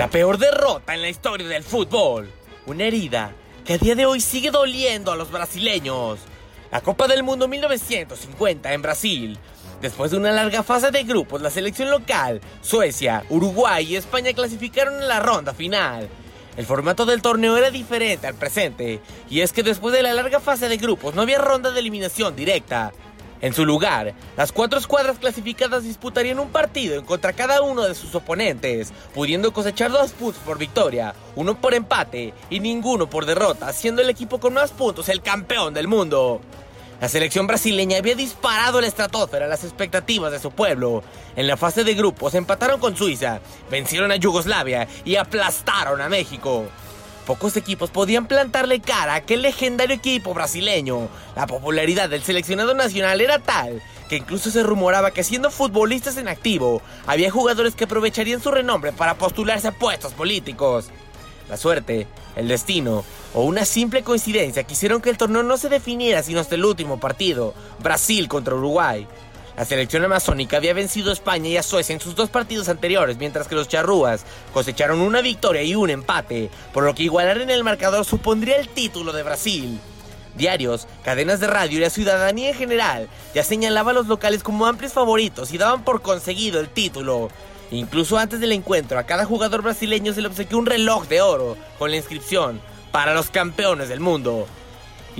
La 0.00 0.08
peor 0.08 0.38
derrota 0.38 0.94
en 0.94 1.02
la 1.02 1.10
historia 1.10 1.46
del 1.46 1.62
fútbol. 1.62 2.26
Una 2.64 2.84
herida 2.84 3.34
que 3.66 3.74
a 3.74 3.76
día 3.76 3.94
de 3.94 4.06
hoy 4.06 4.22
sigue 4.22 4.50
doliendo 4.50 5.12
a 5.12 5.14
los 5.14 5.30
brasileños. 5.30 6.20
La 6.72 6.80
Copa 6.80 7.06
del 7.06 7.22
Mundo 7.22 7.46
1950 7.48 8.72
en 8.72 8.80
Brasil. 8.80 9.38
Después 9.82 10.10
de 10.10 10.16
una 10.16 10.32
larga 10.32 10.62
fase 10.62 10.90
de 10.90 11.04
grupos, 11.04 11.42
la 11.42 11.50
selección 11.50 11.90
local, 11.90 12.40
Suecia, 12.62 13.24
Uruguay 13.28 13.88
y 13.92 13.96
España 13.96 14.32
clasificaron 14.32 14.94
en 15.02 15.06
la 15.06 15.20
ronda 15.20 15.52
final. 15.52 16.08
El 16.56 16.64
formato 16.64 17.04
del 17.04 17.20
torneo 17.20 17.58
era 17.58 17.70
diferente 17.70 18.26
al 18.26 18.36
presente, 18.36 19.00
y 19.28 19.42
es 19.42 19.52
que 19.52 19.62
después 19.62 19.94
de 19.94 20.02
la 20.02 20.14
larga 20.14 20.40
fase 20.40 20.70
de 20.70 20.78
grupos 20.78 21.14
no 21.14 21.20
había 21.20 21.38
ronda 21.38 21.72
de 21.72 21.80
eliminación 21.80 22.34
directa. 22.34 22.94
En 23.42 23.54
su 23.54 23.64
lugar, 23.64 24.12
las 24.36 24.52
cuatro 24.52 24.78
escuadras 24.78 25.18
clasificadas 25.18 25.84
disputarían 25.84 26.38
un 26.40 26.50
partido 26.50 27.04
contra 27.06 27.32
cada 27.32 27.62
uno 27.62 27.82
de 27.82 27.94
sus 27.94 28.14
oponentes, 28.14 28.92
pudiendo 29.14 29.52
cosechar 29.52 29.90
dos 29.90 30.12
puntos 30.12 30.42
por 30.42 30.58
victoria, 30.58 31.14
uno 31.36 31.58
por 31.58 31.72
empate 31.72 32.34
y 32.50 32.60
ninguno 32.60 33.08
por 33.08 33.24
derrota, 33.24 33.72
siendo 33.72 34.02
el 34.02 34.10
equipo 34.10 34.40
con 34.40 34.52
más 34.52 34.72
puntos 34.72 35.08
el 35.08 35.22
campeón 35.22 35.72
del 35.72 35.88
mundo. 35.88 36.42
La 37.00 37.08
selección 37.08 37.46
brasileña 37.46 37.96
había 37.96 38.14
disparado 38.14 38.78
la 38.78 38.86
estratosfera 38.86 39.48
las 39.48 39.64
expectativas 39.64 40.30
de 40.32 40.38
su 40.38 40.50
pueblo. 40.50 41.02
En 41.34 41.46
la 41.46 41.56
fase 41.56 41.82
de 41.82 41.94
grupos 41.94 42.34
empataron 42.34 42.78
con 42.78 42.94
Suiza, 42.94 43.40
vencieron 43.70 44.12
a 44.12 44.16
Yugoslavia 44.16 44.86
y 45.06 45.16
aplastaron 45.16 46.02
a 46.02 46.10
México. 46.10 46.66
Pocos 47.26 47.56
equipos 47.56 47.90
podían 47.90 48.26
plantarle 48.26 48.80
cara 48.80 49.12
a 49.12 49.16
aquel 49.16 49.42
legendario 49.42 49.94
equipo 49.94 50.34
brasileño. 50.34 51.08
La 51.36 51.46
popularidad 51.46 52.08
del 52.08 52.22
seleccionado 52.22 52.74
nacional 52.74 53.20
era 53.20 53.38
tal 53.38 53.82
que 54.10 54.16
incluso 54.16 54.50
se 54.50 54.64
rumoraba 54.64 55.12
que 55.12 55.22
siendo 55.22 55.52
futbolistas 55.52 56.16
en 56.16 56.26
activo, 56.26 56.82
había 57.06 57.30
jugadores 57.30 57.76
que 57.76 57.84
aprovecharían 57.84 58.42
su 58.42 58.50
renombre 58.50 58.90
para 58.90 59.14
postularse 59.14 59.68
a 59.68 59.72
puestos 59.72 60.14
políticos. 60.14 60.90
La 61.48 61.56
suerte, 61.56 62.08
el 62.34 62.48
destino 62.48 63.04
o 63.34 63.44
una 63.44 63.64
simple 63.64 64.02
coincidencia 64.02 64.64
quisieron 64.64 65.00
que 65.00 65.10
el 65.10 65.16
torneo 65.16 65.44
no 65.44 65.56
se 65.56 65.68
definiera 65.68 66.24
sino 66.24 66.40
hasta 66.40 66.56
el 66.56 66.64
último 66.64 66.98
partido, 66.98 67.54
Brasil 67.78 68.26
contra 68.26 68.56
Uruguay. 68.56 69.06
La 69.56 69.64
selección 69.64 70.04
amazónica 70.04 70.56
había 70.56 70.74
vencido 70.74 71.10
a 71.10 71.12
España 71.12 71.48
y 71.48 71.56
a 71.56 71.62
Suecia 71.62 71.92
en 71.92 72.00
sus 72.00 72.14
dos 72.14 72.30
partidos 72.30 72.68
anteriores, 72.68 73.18
mientras 73.18 73.46
que 73.46 73.54
los 73.54 73.68
charrúas 73.68 74.24
cosecharon 74.54 75.00
una 75.00 75.20
victoria 75.20 75.62
y 75.62 75.74
un 75.74 75.90
empate, 75.90 76.50
por 76.72 76.84
lo 76.84 76.94
que 76.94 77.02
igualar 77.02 77.40
en 77.40 77.50
el 77.50 77.64
marcador 77.64 78.04
supondría 78.04 78.56
el 78.56 78.68
título 78.68 79.12
de 79.12 79.22
Brasil. 79.22 79.80
Diarios, 80.36 80.86
cadenas 81.02 81.40
de 81.40 81.48
radio 81.48 81.78
y 81.78 81.80
la 81.80 81.90
ciudadanía 81.90 82.50
en 82.50 82.54
general 82.54 83.08
ya 83.34 83.42
señalaban 83.42 83.96
a 83.96 83.98
los 83.98 84.06
locales 84.06 84.42
como 84.42 84.66
amplios 84.66 84.92
favoritos 84.92 85.52
y 85.52 85.58
daban 85.58 85.84
por 85.84 86.02
conseguido 86.02 86.60
el 86.60 86.68
título. 86.68 87.28
Incluso 87.72 88.18
antes 88.18 88.40
del 88.40 88.52
encuentro, 88.52 88.98
a 88.98 89.04
cada 89.04 89.24
jugador 89.24 89.62
brasileño 89.62 90.12
se 90.12 90.22
le 90.22 90.28
obsequió 90.28 90.58
un 90.58 90.66
reloj 90.66 91.06
de 91.08 91.20
oro 91.20 91.56
con 91.78 91.90
la 91.90 91.96
inscripción 91.96 92.60
para 92.92 93.14
los 93.14 93.30
campeones 93.30 93.88
del 93.88 94.00
mundo. 94.00 94.46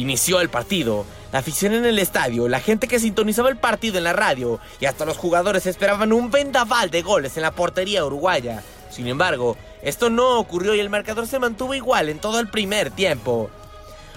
Inició 0.00 0.40
el 0.40 0.48
partido 0.48 1.04
la 1.30 1.40
afición 1.40 1.74
en 1.74 1.84
el 1.84 1.98
estadio, 1.98 2.48
la 2.48 2.58
gente 2.58 2.88
que 2.88 2.98
sintonizaba 2.98 3.50
el 3.50 3.58
partido 3.58 3.98
en 3.98 4.04
la 4.04 4.14
radio 4.14 4.58
y 4.80 4.86
hasta 4.86 5.04
los 5.04 5.18
jugadores 5.18 5.66
esperaban 5.66 6.10
un 6.14 6.30
vendaval 6.30 6.90
de 6.90 7.02
goles 7.02 7.36
en 7.36 7.42
la 7.42 7.50
portería 7.50 8.02
uruguaya. 8.04 8.62
Sin 8.90 9.06
embargo, 9.06 9.58
esto 9.82 10.08
no 10.08 10.38
ocurrió 10.38 10.74
y 10.74 10.80
el 10.80 10.88
marcador 10.88 11.26
se 11.26 11.38
mantuvo 11.38 11.74
igual 11.74 12.08
en 12.08 12.18
todo 12.18 12.40
el 12.40 12.48
primer 12.48 12.90
tiempo. 12.90 13.50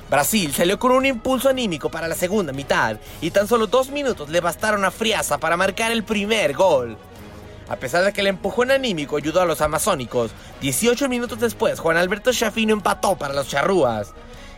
Brasil 0.10 0.54
salió 0.54 0.80
con 0.80 0.94
un 0.94 1.06
impulso 1.06 1.50
anímico 1.50 1.90
para 1.90 2.08
la 2.08 2.16
segunda 2.16 2.54
mitad 2.54 2.98
y 3.20 3.32
tan 3.32 3.50
solo 3.50 3.68
dos 3.68 3.90
minutos 3.90 4.30
le 4.30 4.40
bastaron 4.40 4.86
a 4.86 4.92
Friasa 4.92 5.38
para 5.38 5.58
marcar 5.58 5.92
el 5.92 6.04
primer 6.04 6.54
gol. 6.54 6.98
A 7.68 7.76
pesar 7.76 8.06
de 8.06 8.14
que 8.14 8.22
el 8.22 8.28
empujón 8.28 8.72
anímico 8.72 9.18
ayudó 9.18 9.42
a 9.42 9.46
los 9.46 9.60
amazónicos, 9.60 10.32
18 10.62 11.10
minutos 11.10 11.42
después 11.42 11.82
Juan 11.82 11.98
Alberto 11.98 12.32
Chafino 12.32 12.72
empató 12.72 13.18
para 13.18 13.34
los 13.34 13.50
charrúas. 13.50 14.14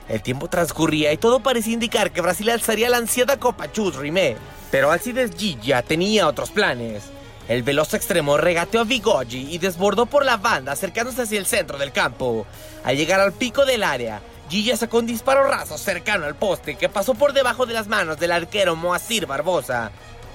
El 0.07 0.21
tiempo 0.21 0.47
transcurría 0.47 1.11
y 1.11 1.17
todo 1.17 1.39
parecía 1.39 1.73
indicar 1.73 2.11
que 2.11 2.21
Brasil 2.21 2.49
alzaría 2.49 2.89
la 2.89 2.97
ansiada 2.97 3.39
Copa 3.39 3.71
Chus 3.71 3.95
Rimé. 3.95 4.37
Pero 4.69 4.91
Alcides 4.91 5.31
Gilla 5.35 5.81
tenía 5.81 6.27
otros 6.27 6.51
planes. 6.51 7.03
El 7.47 7.63
veloz 7.63 7.93
extremo 7.93 8.37
regateó 8.37 8.81
a 8.81 8.83
Vigogi 8.83 9.53
y 9.53 9.57
desbordó 9.57 10.05
por 10.05 10.25
la 10.25 10.37
banda 10.37 10.71
acercándose 10.71 11.23
hacia 11.23 11.39
el 11.39 11.45
centro 11.45 11.77
del 11.77 11.91
campo. 11.91 12.45
Al 12.83 12.97
llegar 12.97 13.19
al 13.19 13.33
pico 13.33 13.65
del 13.65 13.83
área, 13.83 14.21
Gilla 14.49 14.77
sacó 14.77 14.99
un 14.99 15.05
disparo 15.05 15.43
raso 15.43 15.77
cercano 15.77 16.25
al 16.25 16.35
poste 16.35 16.75
que 16.75 16.89
pasó 16.89 17.13
por 17.15 17.33
debajo 17.33 17.65
de 17.65 17.73
las 17.73 17.87
manos 17.87 18.19
del 18.19 18.31
arquero 18.31 18.75
Moacir 18.75 19.25
Barbosa. 19.25 19.91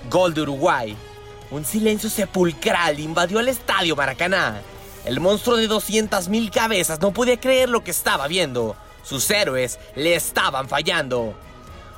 Gol 0.09 0.35
de 0.35 0.43
Uruguay. 0.43 0.97
Un 1.51 1.65
silencio 1.65 2.09
sepulcral 2.09 3.01
invadió 3.01 3.41
el 3.41 3.49
estadio 3.49 3.97
Maracaná. 3.97 4.63
El 5.05 5.21
monstruo 5.21 5.57
de 5.57 5.69
200.000 5.69 6.51
cabezas 6.51 7.01
no 7.01 7.13
podía 7.13 7.41
creer 7.41 7.69
lo 7.69 7.83
que 7.83 7.91
estaba 7.91 8.29
viendo. 8.29 8.77
Sus 9.03 9.31
héroes 9.31 9.79
le 9.97 10.15
estaban 10.15 10.69
fallando. 10.69 11.35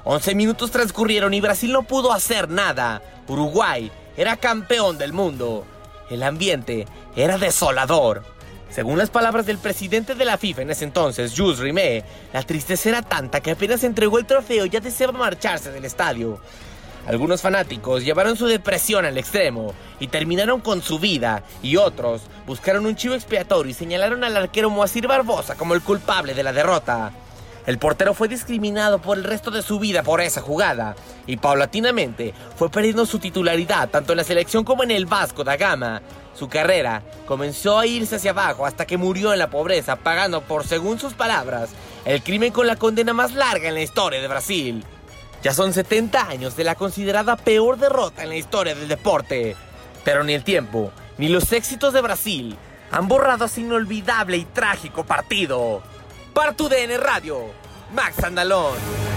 11 0.04 0.34
minutos 0.34 0.70
transcurrieron 0.70 1.32
y 1.34 1.40
Brasil 1.40 1.72
no 1.72 1.82
pudo 1.82 2.12
hacer 2.12 2.48
nada. 2.48 3.02
Uruguay 3.28 3.90
era 4.16 4.36
campeón 4.36 4.98
del 4.98 5.12
mundo. 5.12 5.64
El 6.10 6.22
ambiente 6.22 6.86
era 7.16 7.38
desolador. 7.38 8.24
Según 8.70 8.96
las 8.96 9.10
palabras 9.10 9.44
del 9.44 9.58
presidente 9.58 10.14
de 10.14 10.24
la 10.24 10.38
FIFA 10.38 10.62
en 10.62 10.70
ese 10.70 10.84
entonces, 10.84 11.34
Jules 11.36 11.58
Rimet, 11.58 12.04
la 12.32 12.42
tristeza 12.42 12.88
era 12.88 13.02
tanta 13.02 13.40
que 13.40 13.50
apenas 13.50 13.84
entregó 13.84 14.18
el 14.18 14.24
trofeo 14.24 14.64
ya 14.64 14.80
deseaba 14.80 15.12
marcharse 15.12 15.70
del 15.70 15.84
estadio. 15.84 16.40
Algunos 17.06 17.42
fanáticos 17.42 18.04
llevaron 18.04 18.36
su 18.36 18.46
depresión 18.46 19.04
al 19.04 19.18
extremo 19.18 19.74
y 19.98 20.06
terminaron 20.06 20.60
con 20.60 20.82
su 20.82 21.00
vida, 21.00 21.42
y 21.62 21.76
otros 21.76 22.22
buscaron 22.46 22.86
un 22.86 22.94
chivo 22.94 23.14
expiatorio 23.14 23.70
y 23.70 23.74
señalaron 23.74 24.22
al 24.22 24.36
arquero 24.36 24.70
Moacir 24.70 25.08
Barbosa 25.08 25.56
como 25.56 25.74
el 25.74 25.82
culpable 25.82 26.34
de 26.34 26.42
la 26.44 26.52
derrota. 26.52 27.12
El 27.66 27.78
portero 27.78 28.14
fue 28.14 28.28
discriminado 28.28 29.00
por 29.00 29.18
el 29.18 29.24
resto 29.24 29.50
de 29.50 29.62
su 29.62 29.78
vida 29.78 30.02
por 30.02 30.20
esa 30.20 30.40
jugada 30.40 30.96
y 31.26 31.36
paulatinamente 31.36 32.34
fue 32.56 32.70
perdiendo 32.70 33.06
su 33.06 33.18
titularidad 33.18 33.88
tanto 33.88 34.12
en 34.12 34.18
la 34.18 34.24
selección 34.24 34.64
como 34.64 34.82
en 34.82 34.90
el 34.90 35.06
Vasco 35.06 35.44
da 35.44 35.56
Gama. 35.56 36.02
Su 36.34 36.48
carrera 36.48 37.02
comenzó 37.26 37.78
a 37.78 37.86
irse 37.86 38.16
hacia 38.16 38.32
abajo 38.32 38.66
hasta 38.66 38.86
que 38.86 38.96
murió 38.96 39.32
en 39.32 39.38
la 39.38 39.50
pobreza, 39.50 39.96
pagando 39.96 40.40
por, 40.40 40.66
según 40.66 40.98
sus 40.98 41.14
palabras, 41.14 41.70
el 42.04 42.22
crimen 42.22 42.52
con 42.52 42.66
la 42.66 42.76
condena 42.76 43.12
más 43.12 43.34
larga 43.34 43.68
en 43.68 43.74
la 43.74 43.82
historia 43.82 44.20
de 44.20 44.28
Brasil. 44.28 44.84
Ya 45.42 45.52
son 45.52 45.72
70 45.72 46.28
años 46.28 46.56
de 46.56 46.64
la 46.64 46.76
considerada 46.76 47.36
peor 47.36 47.76
derrota 47.76 48.22
en 48.22 48.28
la 48.28 48.36
historia 48.36 48.74
del 48.74 48.86
deporte. 48.88 49.56
Pero 50.04 50.22
ni 50.22 50.34
el 50.34 50.44
tiempo, 50.44 50.92
ni 51.18 51.28
los 51.28 51.52
éxitos 51.52 51.92
de 51.92 52.00
Brasil 52.00 52.56
han 52.92 53.08
borrado 53.08 53.46
ese 53.46 53.62
inolvidable 53.62 54.36
y 54.36 54.44
trágico 54.44 55.04
partido. 55.04 55.82
Para 56.32 56.52
tu 56.52 56.68
DN 56.68 56.96
Radio, 56.96 57.46
Max 57.92 58.22
Andalón. 58.22 59.11